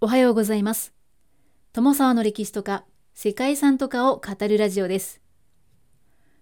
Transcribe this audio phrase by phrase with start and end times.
[0.00, 0.94] おはようございます。
[1.72, 2.84] 友沢の歴史とか
[3.14, 5.20] 世界遺産とかを語るラジオです。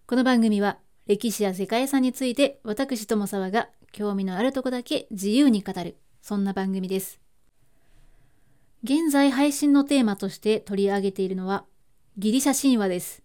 [0.07, 0.77] この番組は
[1.07, 7.19] 歴史や世界遺産について私友沢が興味のあるとこだけ自由に語るそんな番組です。
[8.85, 11.65] 現在配信のテーマとして取り上げているのは
[12.19, 13.23] ギリシャ神話です。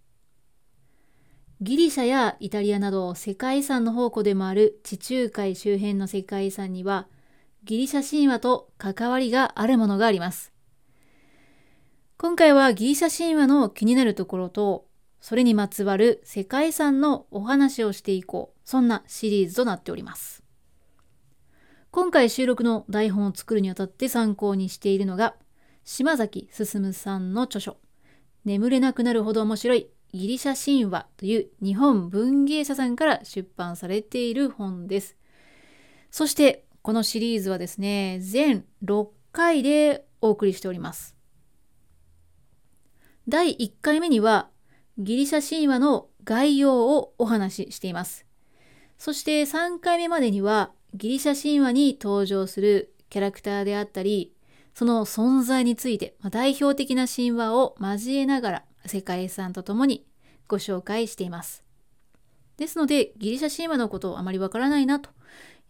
[1.59, 7.09] ギリシャやイタリアなど世界遺産の宝庫でもある地中海周辺の世界遺産には
[7.63, 10.51] ギリシャ神話と関わりがあるものがあります。
[12.17, 14.87] 今回はギリシャ神話の気になるところと、
[15.19, 18.61] それにまつわる世界遺産のお話をしていこう。
[18.67, 20.43] そんなシリーズとなっております。
[21.91, 25.35] 今回収録の台本を作るにあたって参考にしているのが、
[25.83, 27.77] 島崎進さんの著書、
[28.43, 35.15] 眠れなくなるほど面白いギリシャ神話という日本文芸社さんから出版されている本です。
[36.09, 41.15] そしてこのシリーズはですね、全6回でお送りしております。
[43.27, 44.49] 第1回目には
[44.97, 48.25] ギリシャ神話の概要をお話ししています。
[48.97, 54.33] そして3回目までにはギリシャ神話に登場するキャラクターであったり、
[54.73, 60.07] その存在について、代表的な神話を交えながら世界遺産とともに
[60.47, 61.63] ご紹介しています。
[62.57, 65.11] ですので、ギリシャ神話のことをあまりわからないなと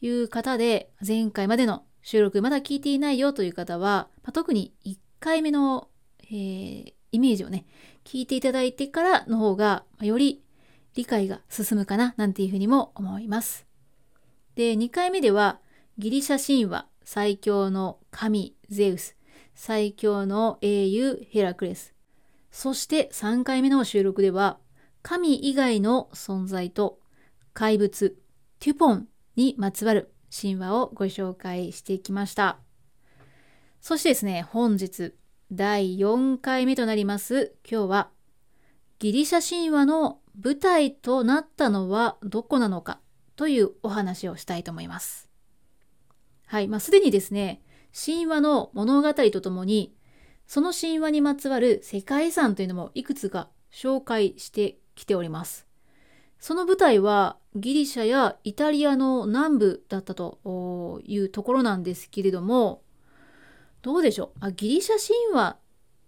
[0.01, 5.87] いう方で、前回までの収録まだ聞いていないよという方は、まあ、特に1回目の、
[6.23, 7.65] えー、イメージをね、
[8.03, 10.43] 聞いていただいてからの方が、より
[10.95, 13.65] 理解が進むかな、なんていうふうにも思います。
[14.55, 15.59] で、2回目では、
[15.97, 19.15] ギリシャ神話最強の神ゼウス、
[19.53, 21.93] 最強の英雄ヘラクレス、
[22.51, 24.57] そして3回目の収録では、
[25.03, 26.99] 神以外の存在と
[27.53, 28.17] 怪物、
[28.59, 29.07] テュポン
[29.41, 32.59] にまつわる神話をご紹介してきました。
[33.81, 35.15] そしてですね、本日
[35.51, 38.11] 第4回目となります今日は
[38.99, 42.99] ギリシャ神話の舞台となったのはどこなのか？
[43.35, 45.27] というお話をしたいと思います。
[46.45, 49.95] はい、まあ、すでにですね、神話の物語とともに
[50.45, 55.70] その神話にまつわる世界遺産というのもいくつか紹介してきております。
[56.41, 62.81] その舞台はギリシャやイタリアの南部だったというところなんですけれども、
[63.83, 64.45] どうでしょう？
[64.45, 65.57] あギリシャ神話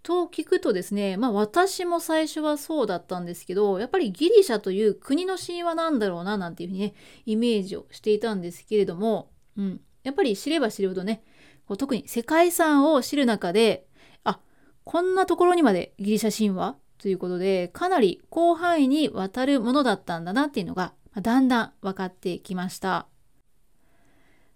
[0.02, 6.94] と聞くとですね、まあ私も最初はそうだったんですけど、やっぱりギリシャという国の神話なんだろうななんていうふうにね、
[7.26, 11.22] イメージをしていたんですけれども、うん、やっぱり知れば知るほどね、
[11.66, 13.86] こう特に世界遺産を知る中で、
[14.24, 14.40] あ、
[14.82, 23.06] こんなところにまでギリシャ神話ということで、かなり広範囲にわたるものだったんだなっていうのが、だんだん分かってきました。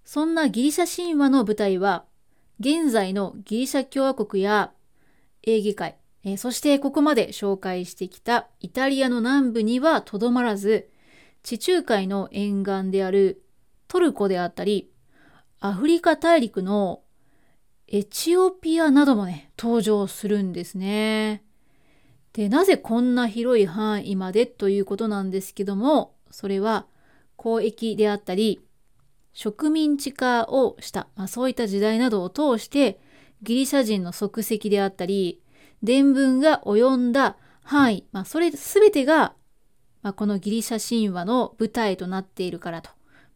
[0.05, 2.05] そんなギリシャ神話の舞台は、
[2.61, 4.73] 現在のギリシャ共和国や
[5.43, 10.91] エーゲ海、え、そしてここまで紹介してきたイタリアの南部にはとどまらず、
[11.43, 13.43] 地中海の沿岸である
[13.87, 14.91] トルコであったり、
[15.61, 17.03] アフリカ大陸の
[17.87, 21.43] エチオピアなどもね、登場するんですね。
[22.39, 26.87] で、なぜこんな広い範囲までということなんですけども、それは
[27.37, 28.61] 交易であったり、
[29.33, 33.01] 植民地化をした、まあ、そういった時代などを通して、
[33.43, 35.43] ギリシャ人の足跡であったり、
[35.83, 39.35] 伝聞が及んだ範囲、まあ、それ全てが、
[40.03, 42.91] まあ、このギリシャ神話の舞台となっているからと、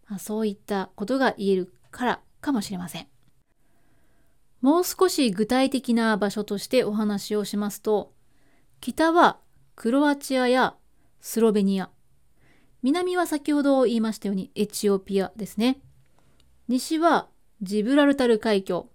[0.08, 3.08] まあ、そういったことが言えるからかもしれません。
[4.60, 8.12] もう少し具体的な場所としてお話をしますと、
[8.82, 9.38] 北は
[9.76, 10.74] クロアチアや
[11.20, 11.88] スロベニア。
[12.82, 15.78] 南は先ほど言いましたようにエチオピアですね。
[16.66, 17.28] 西は
[17.62, 18.90] ジブラルタル海峡。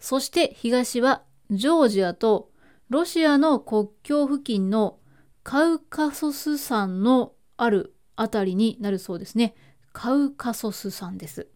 [0.00, 1.22] そして東は
[1.52, 2.50] ジョージアと
[2.88, 4.98] ロシアの国境付近の
[5.44, 9.54] カウカソス山のあるあたりになるそうですね。
[9.92, 11.46] カウカソス山です。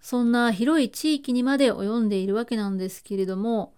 [0.00, 3.76] そんな広い地域にまで及んでいるわけなんですけれども、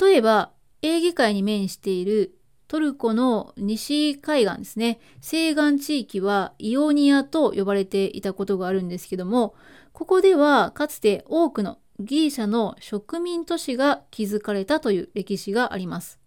[0.00, 0.52] 例えば
[0.84, 2.34] エーゲ海に面している
[2.68, 5.00] トルコの西海岸ですね。
[5.22, 9.54] 西岸地域はイオニアと呼ばれていたことがあるんですけども、
[9.94, 16.20] ここではかつて多くのギリシャの植民都市が築かれたという歴史があります。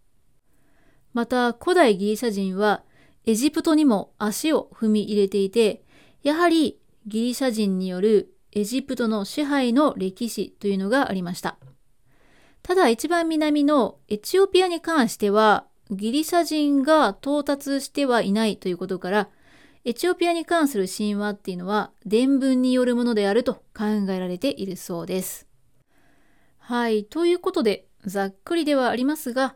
[1.13, 2.81] また古代ギリシャ人は
[3.27, 5.83] エジプトにも足を踏み入れていて、
[6.23, 11.59] やはりギリシャ人によるエジプトの支配の歴史というのがありました。
[12.67, 19.29] ただ一番南のエチオピアに関してはギリシャ人が到達してはいないということから
[19.85, 25.47] エチオピアに関する神話っていうのは伝聞によるものであると考えられているそうです。
[26.57, 27.05] はい。
[27.05, 29.55] ということで、ざっくりではありますが、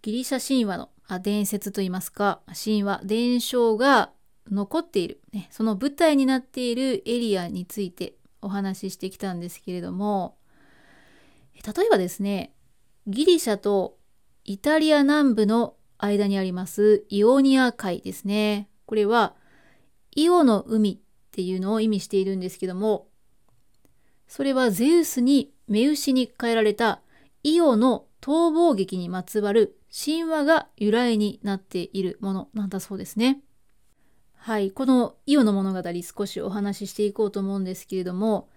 [0.00, 4.10] ギリシャ神話のあ伝説といいますか、神話、伝承が
[4.50, 10.37] 残っている、ね、その舞台になっているエリアについてお話ししてきたんですけれども、
[11.66, 12.52] 例えばですね、
[13.06, 13.96] ギリシャと
[14.44, 18.68] イタリア南部の間にありますイオニア海ですね。
[18.86, 19.34] これは
[20.14, 20.98] イオの海っ
[21.32, 23.08] ていうのを意味しているんですけども、
[24.26, 27.00] それはゼウスに目牛に変えられた
[27.42, 33.40] イオの逃亡劇にまつわる神話が由来になっているものなんだそうですね。
[34.34, 38.48] はい、このイオの物語少しお話ししていこうと思うんですけれども、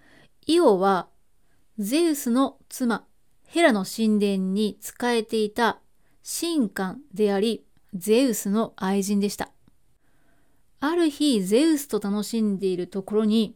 [0.46, 1.08] イオは
[1.80, 3.06] ゼウスの妻
[3.46, 5.80] ヘラの神殿に仕えていた
[6.24, 9.52] 神官でありゼウスの愛人でした。
[10.80, 13.56] ある日ゼウスと楽しんでいるところに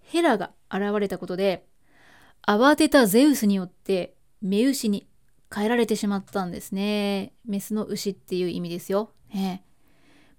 [0.00, 1.66] ヘラが現れたことで
[2.46, 5.06] 慌てたゼウスによって目牛に
[5.54, 7.32] 変えられてしまったんですね。
[7.44, 9.12] メスの牛っていう意味ですよ。
[9.32, 9.64] ね、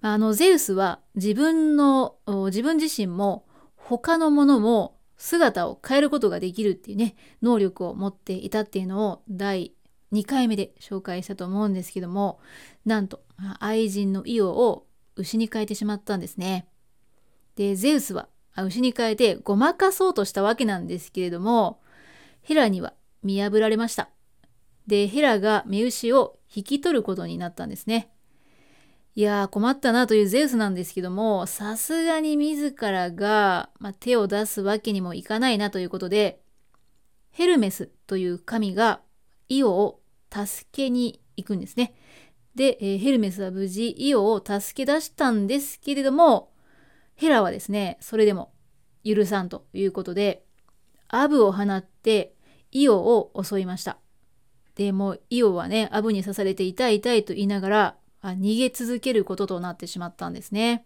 [0.01, 3.45] あのゼウスは自分の自分自身も
[3.75, 9.73] 他のものも姿を変えることができるっていうね能力を持っていたっていうのを第
[10.11, 12.39] 2回目で紹介したと思うんですけども
[12.85, 13.21] なんと
[13.59, 16.67] 愛人のイオを牛に変えてしまったんですね。
[17.55, 18.27] でゼウスは
[18.57, 21.81] 牛に変えてごまかそうとしたわけなんですけれども
[22.41, 22.93] ヘラには
[23.23, 24.09] 見破られました。
[24.87, 28.09] でヘラが目牛を引き取ることになったんですね。
[29.15, 36.41] いやー困ったなというゼウスなんですけどもさすがに自らが、まあ、手を出すわけにもいかないなということで
[37.29, 39.01] ヘルメスという神が
[39.49, 40.01] イオを
[40.31, 41.93] 助けに行くんですね。
[42.55, 46.51] で、えー、ヘルメスは無事イオを助け出したんですけれども
[47.15, 48.51] ヘラはですねそれでも
[49.03, 50.43] 許さんということで
[51.07, 52.33] アブを放って
[52.71, 53.97] イオを襲いました。
[54.73, 57.95] でもイオはねアブに刺されて痛い痛いと言いながら
[58.29, 60.85] 逃げ続けることとなってしまったんですね。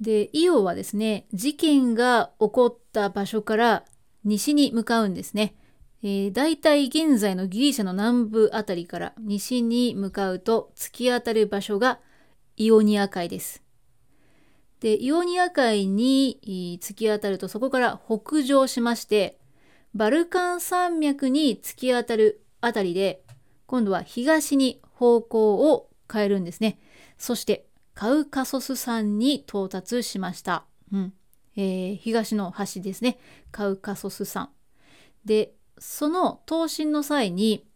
[0.00, 3.84] で、イオはですね、事件が起こった場所から
[4.24, 5.56] 西に向かうんですね。
[6.02, 11.98] えー、大体現在のギリシャの南部あたりから西に向かうと突き当たる場所が
[12.56, 13.62] イオニア海です。
[14.80, 19.38] で、イオニア海に突き当たるとそこから北上しまして、
[19.94, 23.24] バルカン山脈に突き当たるあたりで、
[23.66, 26.78] 今度は東に方向を変えるんですね。
[27.18, 30.64] そしてカウカソス山に到達しました。
[30.92, 31.12] うん
[31.56, 33.18] えー、東の端ですね。
[33.52, 34.50] カウカソス山。
[35.24, 37.66] で、その東進の際に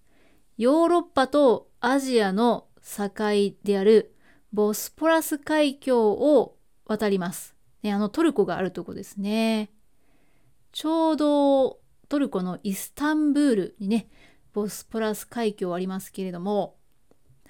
[0.57, 3.11] ヨーロッパとアジアの境
[3.63, 4.17] である
[4.53, 7.55] ボスポラス海峡を渡ります。
[7.83, 9.71] ね、あのトルコがあるとこですね。
[10.73, 11.79] ちょうど
[12.09, 14.09] トルコのイスタンブールにね、
[14.53, 16.77] ボスポラス海峡ありますけれども、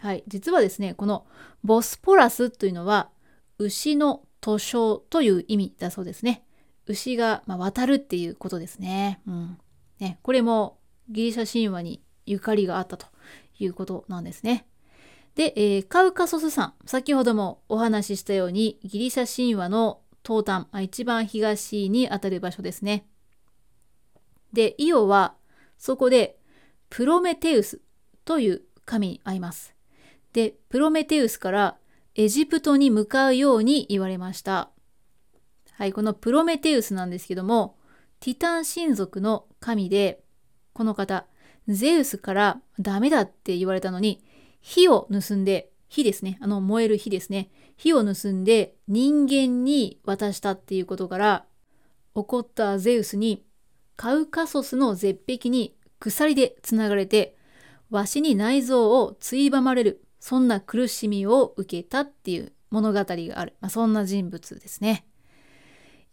[0.03, 1.27] はい、実はですねこの
[1.63, 3.11] ボスポラスというのは
[3.59, 6.43] 牛の図書という意味だそうですね。
[6.87, 9.59] 牛が、まあ、渡るっていうことですね,、うん、
[10.01, 13.07] ねこれもギリシャ神話にゆかりがあったと
[13.61, 14.67] いうことなんですね。
[15.37, 23.07] で、えー、カウカソス山先ほどもお話ししたようにギリシャ神話の東端、あ、一番東にあたる場所ですね。
[24.53, 25.37] でイオは
[25.79, 26.41] そこで
[26.91, 27.81] プロメテウス
[28.25, 29.77] という神に会います。
[30.33, 31.77] で、プロメテウスから
[32.15, 34.71] エジプトに向かうように言われました。
[35.73, 37.77] はい、このプロメテウスなんですけども、
[38.21, 40.23] ティタン親族の神で、
[40.75, 41.27] この方、
[41.69, 44.23] ゼウスからダメだって言われたのに、
[44.61, 51.47] 火を盗んで、火ですね、あの燃える火ですね、火を盗んで人間に渡したっていうことから、
[52.15, 53.45] 怒ったゼウスに
[53.97, 57.37] カウカソスの絶壁に鎖でつながれて、
[57.91, 65.05] わしに内臓をついばまれるそんな苦しみを受けたっていう物語がある、まあ、そんな人物ですね。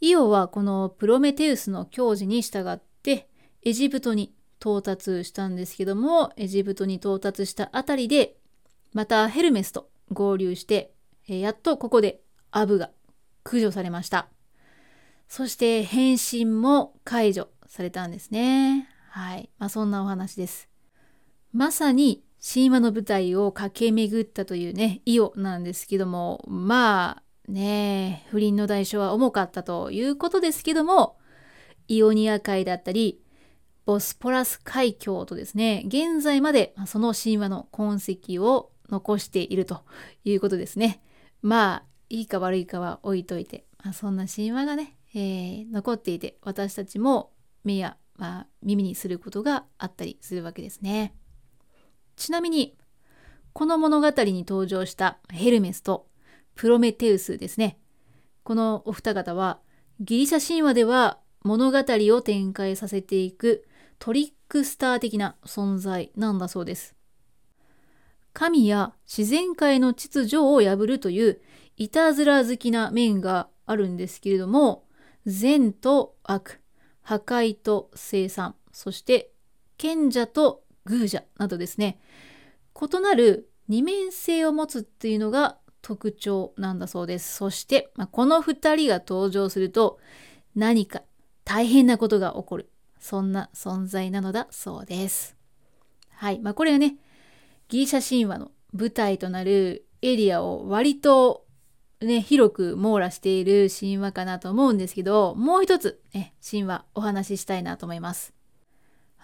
[0.01, 3.29] イオはこのプロメテウスの教示に従って
[3.61, 8.35] エジプトに到達したんですけどもエジプトに到達したあたりで
[8.93, 10.91] またヘルメスと合流して
[11.27, 12.89] やっとここでアブが
[13.43, 14.27] 駆除されました。
[15.27, 18.89] そして変身も解除されたんですね。
[19.11, 20.67] はい、まあ、そんなお話です。
[21.53, 31.17] まさに神話の舞台を駆け巡ったというね、イオなんですけども、まあね、不倫の代償は重かったということですけども、
[31.88, 33.22] イオニア海だったり、
[33.86, 39.84] ボスポラス海峡とですね、現在までその神話の痕跡を残していると
[40.24, 41.01] いうことですね。
[41.41, 47.31] まあ、いいか悪いかは置いといて、まあ、そんな神話がね、えー、残っていて、私たちも
[47.63, 51.13] 目やまあ、耳にすることがあったりするわけですね。
[52.19, 52.75] ちなみに
[53.53, 56.07] この物語に登場したヘルメスと
[56.53, 57.79] プロメテウスですね。
[58.43, 59.59] このお二方は
[60.01, 63.65] ギリシャ神話では物語を展開させていく
[63.99, 66.93] トリックスター的な存在なんだそうです。
[68.33, 71.41] 神や自然界の秩序を破るという
[71.77, 74.83] いたずら好きな面があるんですけれども
[75.25, 76.61] 善と悪
[77.01, 79.31] 破壊と生産そして
[79.77, 82.00] 賢者と偶者などですね。
[82.75, 87.36] 異なる二面性を持つっていうのが特徴なんだそうです。
[87.36, 90.00] そして、まあ、この2人が登場すると
[90.55, 91.03] 何か
[91.45, 92.69] 大変なことが起こる。
[93.00, 95.38] そんな存在なのだそうです。
[96.12, 96.39] はい。
[96.39, 96.98] まあこれがね
[97.69, 101.45] ギリシャ神話の舞台となるエリアを割と
[102.01, 108.33] ね、広く網羅している神話かなと思うんですけど、もう一つ、ね、神話お話ししたいなと思います。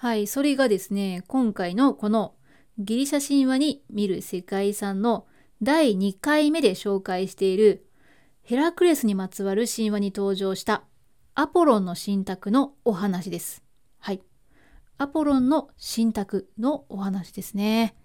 [0.05, 2.35] はい、それがですね、今回のこの
[2.77, 5.25] ギリシャ神話に見る世界遺産の
[5.63, 7.88] 第2回目で紹介している
[8.43, 10.83] ヘラクレスにまつわる神話に登場した
[11.33, 13.63] アポロンの神託のお話です。
[13.97, 14.21] はい。
[15.00, 17.95] アポロンの神託のお話ですね。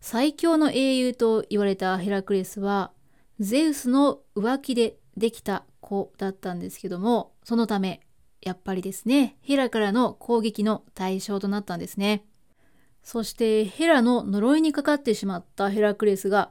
[0.00, 2.92] 最強の英雄と言われたヘラクレスは
[3.40, 8.00] ゼウスの浮気でできた子だったんですけどもそのため
[8.46, 12.24] やっぱりですねヘラからの攻撃の対象となったんですね。
[13.02, 16.50] そしてヘラの呪いにかかってしまったヘラクレスが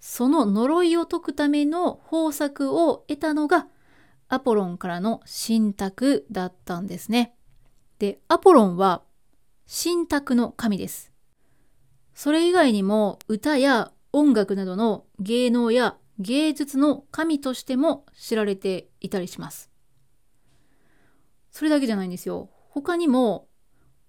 [0.00, 3.66] その呪いを解くための方策を得たのが
[4.28, 7.34] アポロンからの神託だったんですね。
[7.98, 9.02] でアポロンは
[9.68, 11.12] 神託の神です。
[12.14, 19.75] それ以外にも歌や音楽などの芸能や芸術の神としても知られていたりします。
[21.56, 22.50] それだけじゃないんですよ。
[22.68, 23.48] 他にも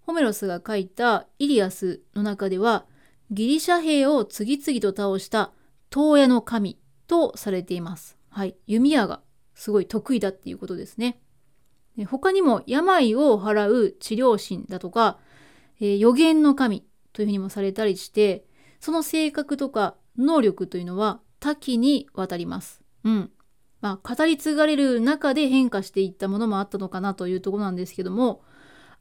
[0.02, 2.86] ホメロスが書いたイリアスの中では
[3.32, 5.54] ギリシャ兵を次々と倒した
[5.90, 6.78] 東野の神
[7.08, 8.18] とされています。
[8.28, 8.58] はい。
[8.68, 9.22] 弓矢が
[9.56, 11.22] すごい得意だっていうことですね。
[12.10, 15.18] 他にも病を払う治療神だとか、
[15.80, 18.44] えー、予言の神というふうにもされたりして、
[18.82, 22.82] その性格とか能力というのは多岐にわたります。
[23.06, 23.32] うん。
[23.82, 28.42] まあ、語り継がれる中で変化していったものもあったのかなというところなんですけども、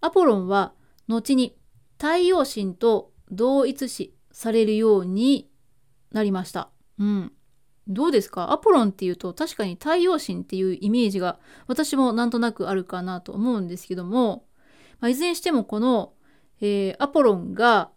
[0.00, 0.72] アポロンは
[1.08, 1.56] 後に
[1.98, 5.48] 太陽神と同一視されるように
[6.12, 6.68] なりました。
[6.98, 7.32] うん。
[7.88, 8.50] どうですか？
[8.50, 14.44] アポロンっていうと確かに太陽神っていうイメージが私もなんとなくあるかなと思うんですけども、
[15.00, 16.12] まあ、いずれにしてもこの、
[16.60, 17.90] えー、アポロンが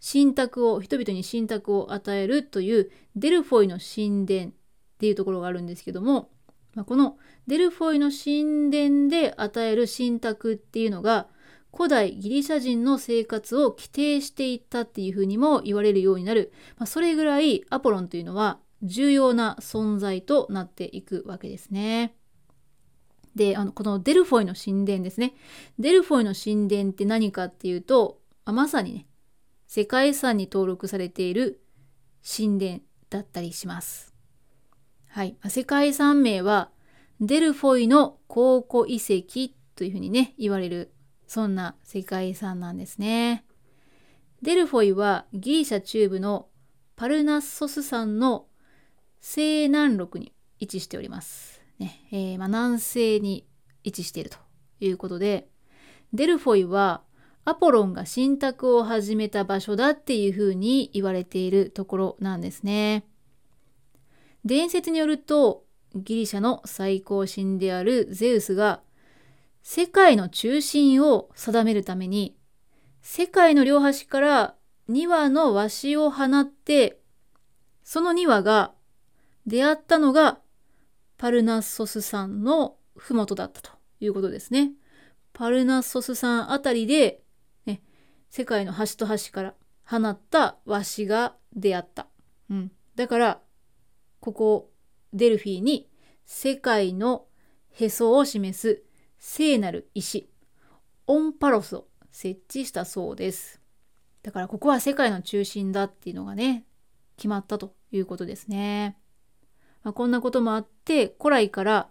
[0.00, 4.52] 信託を人々に信託を与えるというデルフォイの神殿
[4.98, 6.28] っていうところがあるんですけども、
[6.74, 11.28] まあ、このデルフォイの神殿で与える信託っていうのが
[11.72, 22.14] 古代ギリシャ人の生活を規定していったっていうふうにも言われるようになる、まあ、それぐらいアポロンというのは重要な存在となっていくわけですね。
[23.36, 25.34] であのこのデルフォイの神殿ですね。
[25.78, 29.06] デルフォイの神殿って何かっていうと、まさにね
[29.68, 31.60] 世界遺産に登録されている
[32.24, 34.07] 神殿だったりします。
[35.18, 35.36] はい。
[35.48, 36.70] 世界遺産名は
[37.20, 40.92] デルフォイの考古遺跡というふうにね、言われる、
[41.26, 43.44] そんな世界遺産なんですね。
[44.42, 46.46] デルフォイはギリシャ中部の
[46.94, 48.46] パルナッソス山の
[49.20, 51.60] 西南麓に位置しております。
[51.80, 53.44] ねえー、まあ、南西に
[53.82, 54.38] 位置していると
[54.78, 55.48] いうことで、
[56.12, 57.02] デルフォイは
[57.44, 63.04] アポロンが信託を始めた場所だっていうふうに言われているところなんですね。
[64.44, 65.64] 伝説によると
[65.94, 68.80] ギリシャの最高神であるゼウスが
[69.62, 72.36] 世界の中心を定めるために
[73.02, 74.54] 世界の両端から
[74.88, 77.00] 2羽のワシを放って
[77.84, 78.72] その2羽が
[79.46, 80.38] 出会ったのが
[81.16, 84.72] パルナッソス山の麓だったということですね。
[85.32, 87.22] パルナッソス山あたりで
[88.30, 89.54] 世界の端と端から
[89.84, 92.06] 放ったわしが出会った。
[92.50, 93.40] うん、だから
[94.28, 94.70] ここ
[95.14, 95.88] デルフィーに
[96.26, 97.24] 世界の
[97.70, 98.82] へそを示す
[99.18, 100.28] 聖なる石
[101.06, 103.62] オンパロスを設置したそうです。
[104.22, 106.66] だからここは世界の中心だっていうのがね
[107.16, 108.98] 決まったということですね。
[109.82, 111.88] まあ、こんなこともあって古来から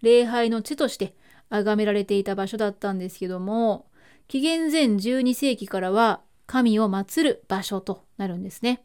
[0.00, 1.16] 礼拝の地として
[1.48, 3.90] 崇められていた場所だったんですけども
[4.28, 8.84] 紀元前12世紀からは神を祀る場所となるんですね。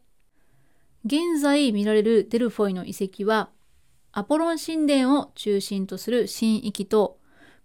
[1.06, 3.50] 現在見られるデルフォイの遺跡は
[4.10, 7.20] アポロン神殿を中心とする神域と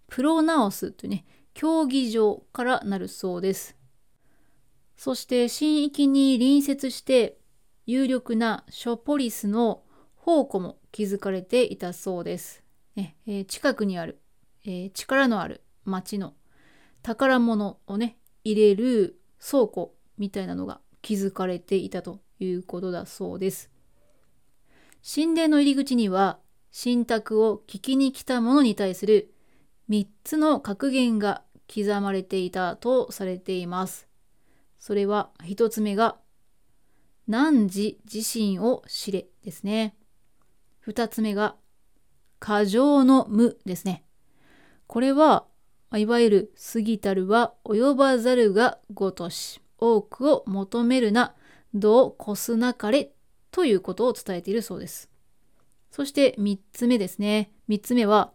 [0.06, 3.76] プロナオスというね競技場からなるそうです。
[4.96, 7.36] そして新域に隣接して
[7.84, 9.82] 有力なショポリスの
[10.20, 12.62] 宝庫も築かれていたそうです。
[12.94, 14.20] ねえー、近くにある、
[14.64, 16.34] えー、力のある町の
[17.02, 23.70] 宝物をね入れる倉庫みたいなのが築かれていたということだそうです。
[25.02, 26.38] 神殿の入り口には
[26.70, 29.32] 信託を聞きに来た者に対する
[29.90, 34.08] 3つの格言が刻まれていたとされています。
[34.78, 36.16] それは1つ目が
[37.28, 39.94] 汝自身を知れですね。
[40.86, 41.56] 2つ目が
[42.38, 44.04] 過剰の無ですね。
[44.88, 45.46] これは、
[45.96, 51.34] いわゆる過ぎたるは及ばざるがごとし、多くを求めるな、
[51.74, 53.12] 度を越すなかれ
[53.50, 55.10] ということを伝えているそうです。
[55.90, 57.52] そして3つ目ですね。
[57.68, 58.32] 3つ目は、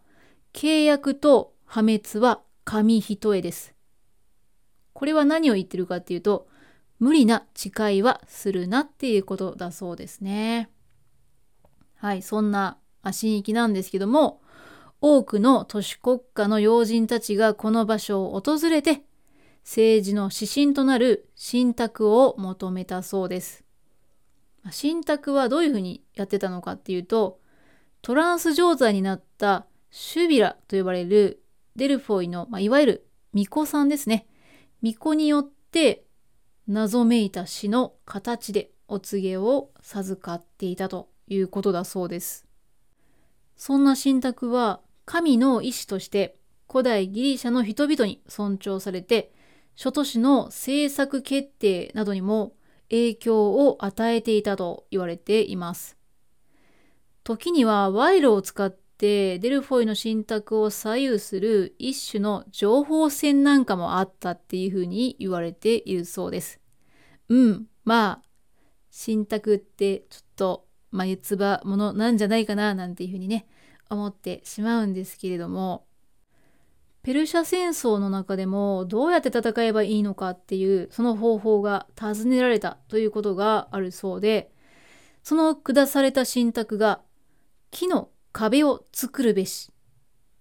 [0.53, 3.74] 契約と破滅は紙一重です。
[4.94, 6.48] これは何を言ってるかっていうと、
[7.00, 10.70] 無理な誓いはするなっていうことだそうですね。
[11.96, 12.77] はい、そんな
[13.12, 14.41] 新域なんですけども、
[15.01, 19.03] 多くの都市国家の要人たちがこの場所を訪れて、
[19.68, 23.66] 政治の指針となる信託を求めたそうです。
[24.72, 27.42] 信託はどういうふうにやってたのかっていうと、
[28.02, 31.44] トランス状態になったシュビラと呼ばれる
[31.76, 34.26] デルフォイの、まあ、いわゆる巫女さんですね。
[34.82, 36.06] 巫女によって
[36.70, 42.46] 謎めいた死の形でお告げを授かっていたということだそうです。
[43.58, 46.38] そんな信託は神の意志として
[46.72, 49.34] 古代ギリシャの人々に尊重されて
[49.77, 52.53] 諸都市の政策決定などにも
[52.89, 55.96] 影響を与えていたと言われています。
[57.24, 66.59] 時には賄賂を使ってデルフォイの信託を左右する一種の情報戦なんかもあったっていうふうに言われているそうです。
[67.29, 68.29] うん、まあ、
[68.90, 73.46] 信託ってちょっと眉唾ものなんじゃないかななんていうふうにね、
[73.92, 75.87] 思ってしまうんですけれども、
[77.07, 84.51] ペルシャ戦争の中でもどうやって戦えばいいのかっていうその方法が尋ねられたということがあるそうで、
[85.24, 87.00] その下された信託が
[87.72, 89.72] 木の壁を作るべし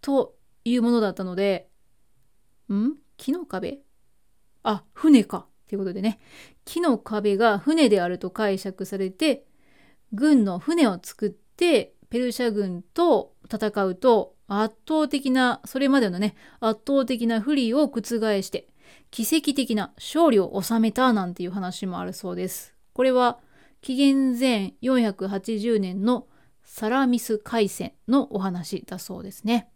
[0.00, 1.68] というものだったので、
[2.68, 2.94] ん？
[3.16, 3.79] 木の壁？
[4.64, 5.46] あ、船か。
[5.68, 6.18] ということでね、
[6.64, 9.46] 木の壁が船であると解釈されて、
[10.12, 18.69] 軍の船を作ってペルシャ軍と戦うと圧倒的な、それまでのね、圧倒的な不利を覆して、
[19.11, 22.75] 奇跡的な勝利を収めたなんていう話もあるそうです。
[22.93, 23.39] これは
[23.81, 26.27] 紀元前480年の
[26.65, 29.69] サラミス海戦のお話だそうですね。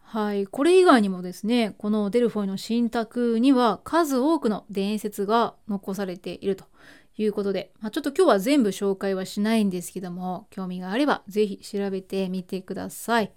[0.00, 6.66] はい、これ以外にもですね、このデルフォイの信託には数多くの伝説が残されていると
[7.16, 13.32] いうことで、まあ、ちょっと今日は全部紹介はしないんですけども、興味があればぜひ調べてみてください。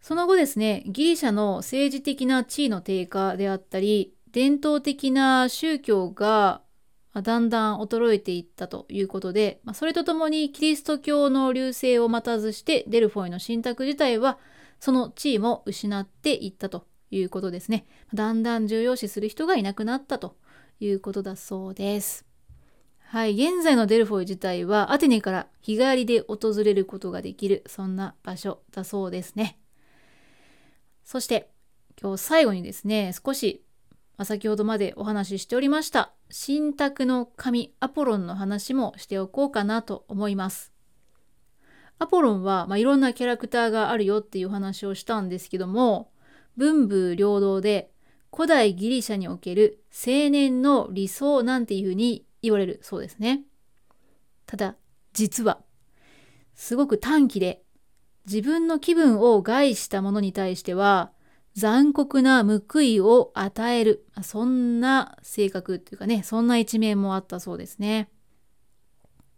[0.00, 6.62] その後ですね、ギリシャの政治的な地位の低下であったり、伝統的な宗教が
[7.14, 14.38] だんだん衰えていったということで、それとともにキリスト教の流星を待たずしてデルフォイの信託自体は
[14.80, 17.86] その地位も失っていったということですね。
[18.14, 20.36] だんだん重要視する人がいなくなったと
[20.80, 22.24] いうことだそうです。
[23.00, 29.58] はい、現在のデルフォイ自体はアテネから日帰りで訪れることができるそんな場所だそうですね。
[31.08, 31.48] そして
[31.98, 33.64] 今日最後にですね少し
[34.22, 40.70] 先ほどまでお話ししておりました信託の神アポロンの話もしておこうかなと思います。
[41.98, 46.12] アポロンは、まあ、いろんなキャラクターがあるよっていう話をしたんですけども、
[46.58, 47.90] 文武両道で
[48.30, 53.44] 古代ギリシャにおける青年の理想なんていうふうに言われるそうですね。
[54.44, 54.76] ただ、
[55.14, 55.62] 実は、
[56.54, 57.62] すごく短気で、
[58.28, 61.12] 自分の気分を害したものに対しては、
[61.54, 64.06] 残酷な報いを与える。
[64.22, 68.10] そんな性格っていうかね、そんな一面もあったそうですね。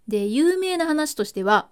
[0.08, 1.70] で、有名な話としては、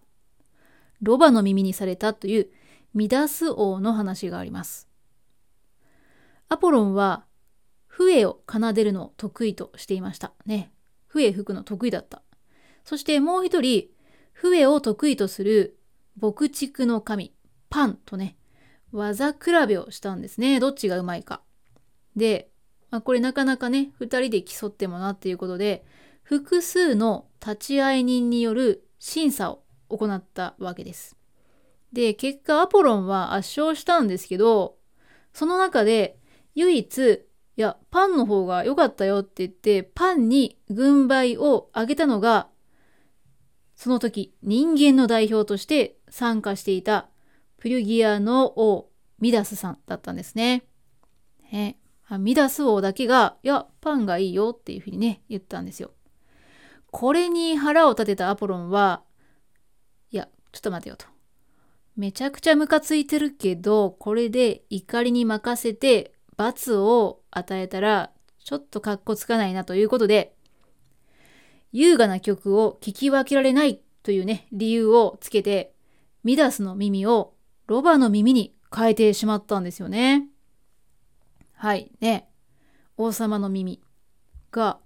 [1.03, 2.51] ロバの耳にされたという
[2.95, 4.89] ミダス王の話があります。
[6.49, 7.25] アポロンは
[7.89, 10.73] 笛を奏でるのを得意としていましたね。
[11.09, 12.23] 笛吹くの得意だった。
[12.85, 13.89] そしてもう一人、
[14.33, 15.78] 笛を得意とする
[16.21, 17.33] 牧畜の神、
[17.71, 18.37] パンとね、
[18.93, 20.61] 技比べをしたんですね。
[20.61, 21.43] どっちがうまいか。
[22.17, 22.51] で、
[22.91, 25.85] まあ、これなかなかね、二人で競ってもなっていうことで、
[26.23, 31.17] 複数の立会人による審査を行ったわけです。
[31.93, 34.77] で、結果アポロンは圧勝したんですけど、
[35.33, 36.19] その中で
[36.55, 37.25] 唯一、
[37.57, 42.49] いや、パンの方が良かったよって言って、パンに軍配をあげたのが、
[43.75, 47.09] その時、人間の代表として参加していた
[47.59, 50.65] プリュギアの王、ミダスさんだったんですね。
[51.53, 51.77] え
[52.17, 55.91] ミダス王だけが、いや、パンがいいよっていうふうにね、言ったんですよ。
[56.91, 59.03] これに腹を立てたアポロンは、
[60.11, 61.07] いや、ちょっと待てよと。
[61.97, 70.35] めちゃくちゃムカついてるけど、これで怒りに任せて罰を与えたら、ちょっとかっこつかないなということで、
[71.73, 75.75] 優雅な曲を聴き分けられないというね、理由をつけて、
[76.25, 77.35] ミダスの耳を
[77.67, 80.29] ロバの耳に変えてしまったんですよね。
[81.55, 82.29] はい、ね。
[82.97, 83.81] 王様の耳
[84.51, 84.79] が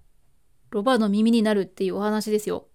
[0.71, 2.67] ロバの耳になるっていうお話ですよ。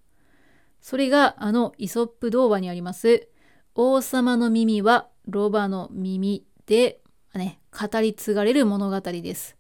[0.82, 3.28] それがあのイソップ童話にあります
[3.76, 7.02] 王様の耳はロバの耳で、
[7.34, 9.58] ね、語り継がれる物語です。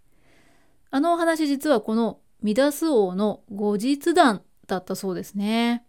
[0.89, 5.83] あのお話実はこのミダス王の後日談だったそうですね。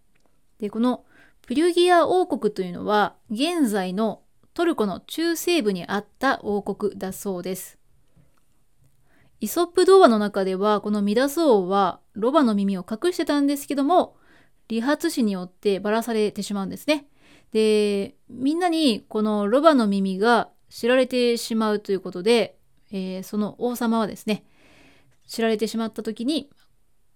[0.59, 1.05] で、この
[1.49, 4.21] プリュギア王国というのは現在の
[4.53, 7.79] トルコの中西部にあった王国だそうです。
[9.41, 14.19] イソップ童話の中ではこのミダス王はロバの耳を隠してたんですけども
[14.69, 17.07] 理髪師によってばらされてしまうんですね。
[17.53, 22.59] でみんなにこのロバの耳が知られてしまうということで、
[22.91, 24.45] えー、その王様はですね
[25.27, 26.51] 知られてしまった時に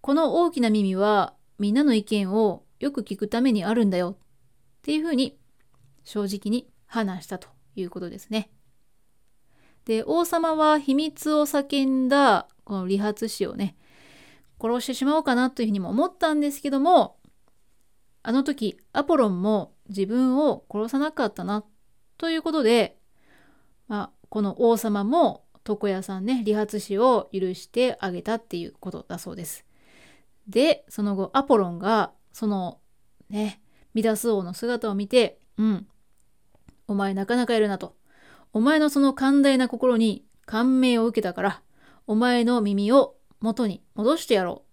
[0.00, 4.16] この大きな耳はみんなの意見をよく聞くためにあるんだよ
[4.82, 5.38] っていうふうに
[6.02, 8.50] 正直に話したということですね。
[9.84, 13.76] で王様は秘密を叫んだこの理髪師をね
[14.60, 17.16] 殺してしまおうかなというふうにも思ったんですけども
[18.24, 21.64] あの時アポロンも自分を殺さなかったな
[22.18, 22.96] ということで、
[23.88, 29.64] まあ、この王様も床屋さんね理髪師を許してあげたっていうことだそうです。
[30.48, 32.80] でその後アポロンがその
[33.30, 33.61] ね
[33.94, 35.86] ミダス王の姿を見てうん
[36.88, 37.96] お前なかなかやるなと
[38.52, 41.62] お前のその寛大な心に感銘を受けたから、
[42.06, 44.64] お前の耳を元に戻してやろ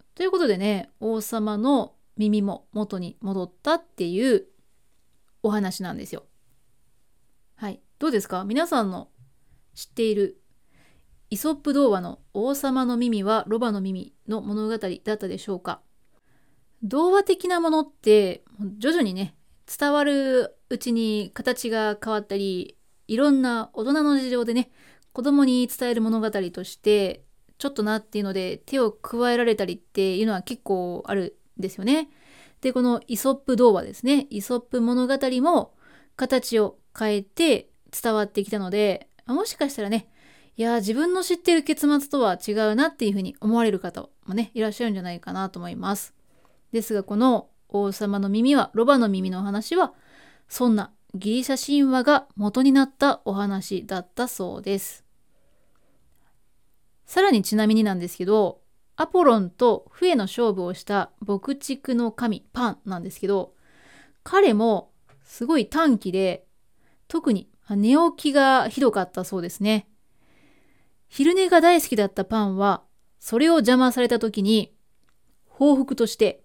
[0.00, 0.04] う。
[0.14, 4.46] ということでね、王様の耳も元に戻ったっていう
[5.42, 6.24] お話なんですよ。
[7.56, 7.82] はい。
[7.98, 8.44] どうですか？
[8.44, 9.10] 皆さんの
[9.74, 10.40] 知っている
[11.28, 15.82] イソップ童話の王様の耳はロバの耳の物語だったでしょうか？
[16.82, 18.44] 童話的なものって
[18.78, 19.34] 徐々にね
[19.66, 22.76] 伝わるうちに形が変わったり
[23.08, 24.70] いろんな大人の事情でね
[25.12, 27.24] 子供に伝える物語として
[27.58, 32.10] ちょっとなっていうので手を加えられたりっていうのは結構あるんですよね。
[32.60, 35.74] でこのイソップ童話ですねイソップ物語も
[36.16, 40.08] 形を変えて伝わってきたのでもしかしたらね
[40.56, 46.15] いや自分の知ってる結末とは違うなっていうふうに思われる方もねいらっしゃるんじゃないかなと思います。
[46.76, 49.94] ですがこの王様の耳はロバの耳の話は
[50.46, 55.04] そんなギリシャ神話が元になったお話だったそうです。
[57.06, 58.60] さらにちなみになんですけど、
[58.96, 63.54] アポロンとフエの勝負をした牧畜の神パンなんですけど、
[64.24, 64.90] 彼も
[65.24, 66.44] すごい短気で、
[67.08, 69.88] 特に寝起きがひどかったそうですね。
[71.08, 72.82] 昼寝が大好きだったパンは、
[73.18, 74.74] それを邪魔された時に、
[75.46, 76.42] 報復として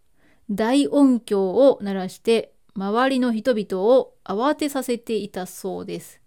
[0.52, 6.22] 大音響を鳴らして周りの人々を慌てさせていたそうです。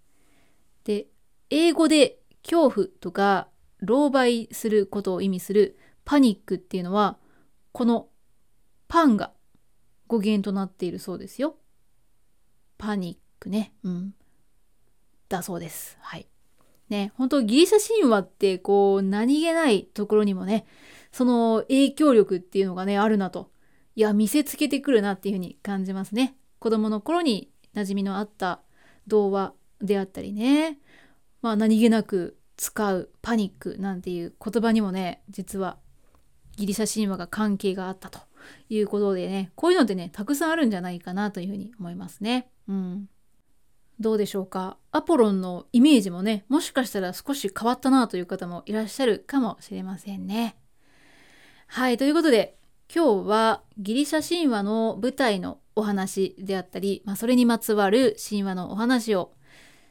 [0.84, 1.06] で、
[1.50, 3.48] 英語で恐怖とか
[3.82, 7.18] 狼狽することを意味するパニックっていうのは、
[7.72, 8.08] この
[8.88, 9.32] パンが
[10.06, 11.56] 語源となっているそうですよ。
[12.78, 13.74] パニックね。
[13.82, 14.14] うん。
[15.28, 15.98] だそうです。
[16.00, 16.26] はい。
[16.88, 20.66] ね、本当ギリシャ神話ってこう何気ないところにもね、
[21.12, 23.50] その影響力っていうのがね、あるなと
[23.96, 26.37] いや見せつけてくるなっていうふうに感じますね。
[26.59, 28.61] 子供の頃に馴染みのあった
[29.07, 30.78] 童話であったりね
[31.42, 35.76] まあ何気なく使うパニックなんていう言葉にもね実は
[36.57, 38.20] ギリシャ神話が関係があったと
[38.68, 42.48] いうことでねこういうのってねたくさんあるんじゃないかなというふうに思いますね。
[42.68, 43.09] うん、
[44.00, 50.57] どうでしょうかアポロンのイメージもねもしかしたら少し変わったなという方もいらっしゃるかもしれませんね。
[51.66, 52.57] はいということで
[52.94, 59.33] 今日はギリシャ神話の舞台のお話であったり、まあ、それにまつわる神話のお話を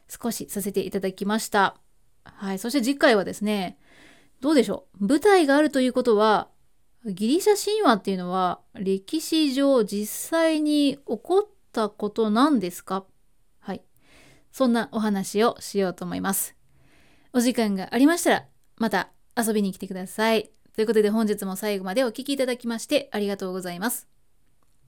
[0.08, 1.76] 少しさせていただきました。
[2.24, 2.58] はい。
[2.58, 3.76] そして次回はですね、
[4.40, 5.06] どうでしょう？
[5.06, 6.48] 舞台があるということは、
[7.04, 13.04] ギリシャ神話っていうのは歴史上実際に起こったことなんですか？
[13.60, 13.82] はい。
[14.50, 16.56] そんなお話をしようと思います。
[17.34, 18.46] お時間がありましたら、
[18.78, 20.50] また遊びに来てください。
[20.74, 24.08] ということで本日も最後までお聴きいただきましてありがとうございます。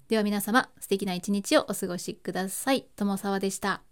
[0.09, 2.87] では皆様、素敵な一日をお過ごしください。
[2.96, 3.83] 友沢でした。